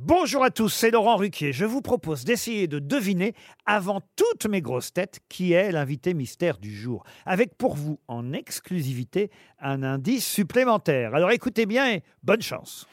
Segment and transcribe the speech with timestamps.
[0.00, 1.52] Bonjour à tous, c'est Laurent Ruquier.
[1.52, 3.34] Je vous propose d'essayer de deviner,
[3.66, 7.02] avant toutes mes grosses têtes, qui est l'invité mystère du jour.
[7.26, 9.28] Avec pour vous, en exclusivité,
[9.60, 11.16] un indice supplémentaire.
[11.16, 12.86] Alors écoutez bien et bonne chance.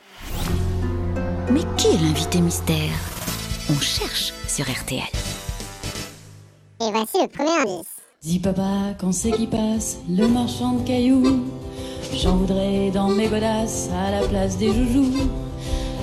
[1.52, 2.98] Mais qui est l'invité mystère?
[3.70, 5.04] On cherche sur RTL.
[6.82, 8.02] Et voici le premier indice.
[8.24, 11.46] Dis papa, quand c'est qui passe, le marchand de cailloux?
[12.16, 15.45] J'en voudrais dans mes godasses à la place des joujoux.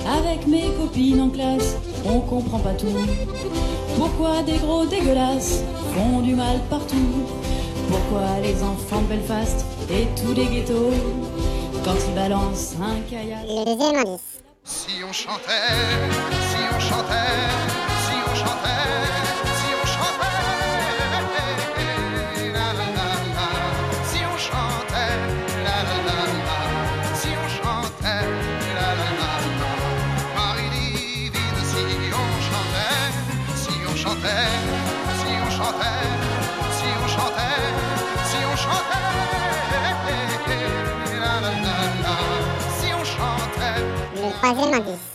[0.05, 2.87] Avec mes copines en classe, on comprend pas tout.
[3.97, 5.63] Pourquoi des gros dégueulasses
[5.93, 7.25] font du mal partout?
[7.89, 10.91] Pourquoi les enfants de Belfast et tous les ghettos,
[11.85, 14.41] quand ils balancent un kayak Le deuxième indice.
[14.65, 15.73] Si on chantait,
[16.49, 17.72] si on chantait,
[35.49, 36.07] chantait,
[38.29, 38.57] si on si
[42.93, 43.81] si si.
[44.15, 45.12] Le troisième indice.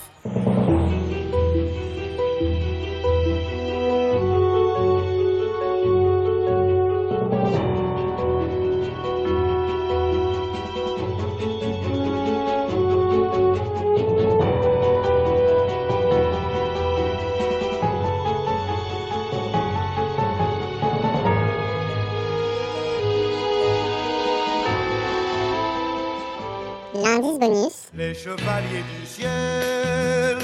[27.97, 30.39] Les chevaliers du ciel,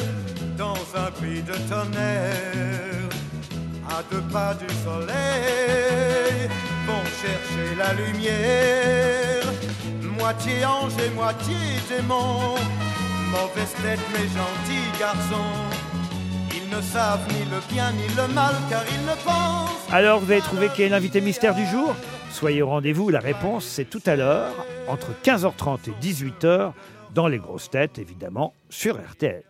[0.58, 3.08] dans un pays de tonnerre,
[3.88, 6.48] à deux pas du soleil,
[6.86, 9.44] vont chercher la lumière.
[10.18, 11.54] Moitié ange et moitié
[11.88, 12.54] démon,
[13.30, 15.60] mauvaise tête mais gentils garçons.
[16.74, 19.92] Ils ne savent ni le bien ni le mal car ils ne pensent.
[19.92, 21.94] Alors vous avez trouvé qui est l'invité mystère du jour?
[22.32, 24.52] Soyez au rendez-vous, la réponse c'est tout à l'heure,
[24.88, 26.72] entre 15h30 et 18h,
[27.14, 29.44] dans les grosses têtes évidemment, sur RTL.